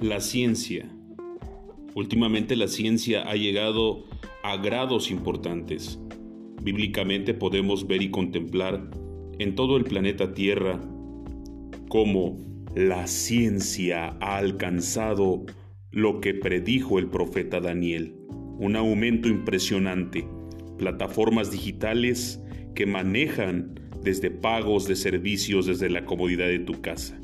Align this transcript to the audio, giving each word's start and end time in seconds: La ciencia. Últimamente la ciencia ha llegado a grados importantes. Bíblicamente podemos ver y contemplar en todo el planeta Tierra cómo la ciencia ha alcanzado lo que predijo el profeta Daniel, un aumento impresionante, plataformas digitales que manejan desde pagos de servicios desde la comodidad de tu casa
La 0.00 0.20
ciencia. 0.20 0.88
Últimamente 1.96 2.54
la 2.54 2.68
ciencia 2.68 3.28
ha 3.28 3.34
llegado 3.34 4.04
a 4.44 4.56
grados 4.56 5.10
importantes. 5.10 5.98
Bíblicamente 6.62 7.34
podemos 7.34 7.88
ver 7.88 8.02
y 8.02 8.10
contemplar 8.12 8.88
en 9.40 9.56
todo 9.56 9.76
el 9.76 9.82
planeta 9.82 10.34
Tierra 10.34 10.80
cómo 11.88 12.36
la 12.76 13.08
ciencia 13.08 14.16
ha 14.20 14.36
alcanzado 14.36 15.44
lo 15.90 16.20
que 16.20 16.32
predijo 16.32 17.00
el 17.00 17.08
profeta 17.08 17.58
Daniel, 17.58 18.14
un 18.60 18.76
aumento 18.76 19.28
impresionante, 19.28 20.28
plataformas 20.78 21.50
digitales 21.50 22.40
que 22.76 22.86
manejan 22.86 23.80
desde 24.04 24.30
pagos 24.30 24.86
de 24.86 24.94
servicios 24.94 25.66
desde 25.66 25.90
la 25.90 26.04
comodidad 26.04 26.46
de 26.46 26.60
tu 26.60 26.80
casa 26.80 27.18